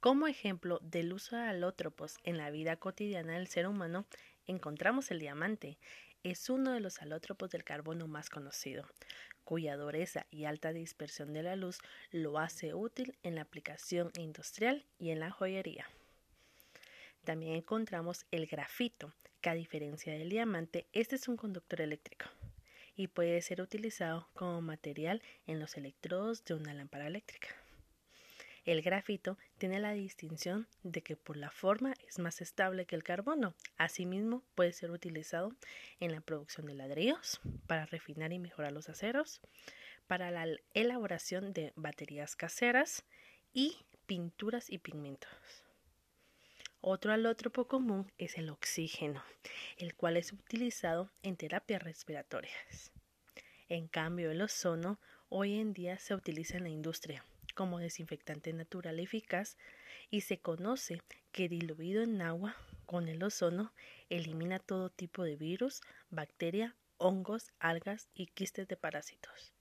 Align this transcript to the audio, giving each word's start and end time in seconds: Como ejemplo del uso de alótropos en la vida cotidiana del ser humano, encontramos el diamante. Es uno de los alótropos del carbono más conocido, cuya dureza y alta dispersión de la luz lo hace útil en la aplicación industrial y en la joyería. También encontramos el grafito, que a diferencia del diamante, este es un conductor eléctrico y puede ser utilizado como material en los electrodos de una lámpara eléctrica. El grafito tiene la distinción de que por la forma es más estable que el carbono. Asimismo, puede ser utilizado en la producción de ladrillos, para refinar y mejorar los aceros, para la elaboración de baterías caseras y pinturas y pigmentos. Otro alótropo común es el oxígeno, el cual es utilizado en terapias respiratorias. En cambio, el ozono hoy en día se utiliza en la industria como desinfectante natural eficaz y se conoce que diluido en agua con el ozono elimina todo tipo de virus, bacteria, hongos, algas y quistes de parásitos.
Como 0.00 0.28
ejemplo 0.28 0.78
del 0.80 1.12
uso 1.12 1.34
de 1.34 1.42
alótropos 1.42 2.18
en 2.22 2.38
la 2.38 2.50
vida 2.50 2.76
cotidiana 2.76 3.32
del 3.32 3.48
ser 3.48 3.66
humano, 3.66 4.06
encontramos 4.46 5.10
el 5.10 5.18
diamante. 5.18 5.76
Es 6.22 6.48
uno 6.50 6.72
de 6.72 6.78
los 6.78 7.02
alótropos 7.02 7.50
del 7.50 7.64
carbono 7.64 8.06
más 8.06 8.30
conocido, 8.30 8.86
cuya 9.42 9.76
dureza 9.76 10.24
y 10.30 10.44
alta 10.44 10.72
dispersión 10.72 11.32
de 11.32 11.42
la 11.42 11.56
luz 11.56 11.78
lo 12.12 12.38
hace 12.38 12.74
útil 12.74 13.18
en 13.24 13.34
la 13.34 13.42
aplicación 13.42 14.12
industrial 14.16 14.84
y 15.00 15.10
en 15.10 15.18
la 15.18 15.32
joyería. 15.32 15.88
También 17.24 17.56
encontramos 17.56 18.24
el 18.30 18.46
grafito, 18.46 19.12
que 19.40 19.50
a 19.50 19.54
diferencia 19.54 20.12
del 20.12 20.30
diamante, 20.30 20.86
este 20.92 21.16
es 21.16 21.26
un 21.26 21.36
conductor 21.36 21.80
eléctrico 21.80 22.26
y 22.94 23.08
puede 23.08 23.42
ser 23.42 23.60
utilizado 23.60 24.28
como 24.34 24.60
material 24.60 25.22
en 25.48 25.58
los 25.58 25.76
electrodos 25.76 26.44
de 26.44 26.54
una 26.54 26.72
lámpara 26.72 27.08
eléctrica. 27.08 27.48
El 28.68 28.82
grafito 28.82 29.38
tiene 29.56 29.80
la 29.80 29.92
distinción 29.92 30.68
de 30.82 31.00
que 31.00 31.16
por 31.16 31.38
la 31.38 31.50
forma 31.50 31.94
es 32.06 32.18
más 32.18 32.42
estable 32.42 32.84
que 32.84 32.96
el 32.96 33.02
carbono. 33.02 33.54
Asimismo, 33.78 34.42
puede 34.54 34.74
ser 34.74 34.90
utilizado 34.90 35.54
en 36.00 36.12
la 36.12 36.20
producción 36.20 36.66
de 36.66 36.74
ladrillos, 36.74 37.40
para 37.66 37.86
refinar 37.86 38.30
y 38.30 38.38
mejorar 38.38 38.72
los 38.72 38.90
aceros, 38.90 39.40
para 40.06 40.30
la 40.30 40.46
elaboración 40.74 41.54
de 41.54 41.72
baterías 41.76 42.36
caseras 42.36 43.06
y 43.54 43.74
pinturas 44.04 44.68
y 44.68 44.76
pigmentos. 44.76 45.30
Otro 46.82 47.14
alótropo 47.14 47.68
común 47.68 48.12
es 48.18 48.36
el 48.36 48.50
oxígeno, 48.50 49.24
el 49.78 49.94
cual 49.94 50.18
es 50.18 50.30
utilizado 50.34 51.10
en 51.22 51.38
terapias 51.38 51.82
respiratorias. 51.82 52.92
En 53.70 53.88
cambio, 53.88 54.30
el 54.30 54.42
ozono 54.42 55.00
hoy 55.30 55.58
en 55.58 55.72
día 55.72 55.98
se 55.98 56.14
utiliza 56.14 56.58
en 56.58 56.64
la 56.64 56.68
industria 56.68 57.24
como 57.58 57.80
desinfectante 57.80 58.52
natural 58.52 59.00
eficaz 59.00 59.56
y 60.10 60.20
se 60.20 60.38
conoce 60.38 61.02
que 61.32 61.48
diluido 61.48 62.04
en 62.04 62.22
agua 62.22 62.54
con 62.86 63.08
el 63.08 63.20
ozono 63.20 63.74
elimina 64.10 64.60
todo 64.60 64.90
tipo 64.90 65.24
de 65.24 65.34
virus, 65.34 65.80
bacteria, 66.08 66.76
hongos, 66.98 67.50
algas 67.58 68.10
y 68.14 68.26
quistes 68.26 68.68
de 68.68 68.76
parásitos. 68.76 69.52